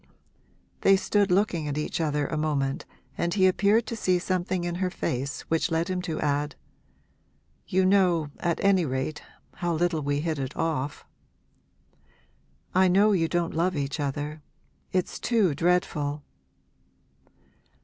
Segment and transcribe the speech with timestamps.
[0.81, 2.87] They stood looking at each other a moment
[3.19, 6.55] and he appeared to see something in her face which led him to add
[7.67, 9.21] 'You know, at any rate,
[9.57, 11.05] how little we hit it off.'
[12.73, 14.41] 'I know you don't love each other
[14.91, 16.23] it's too dreadful.'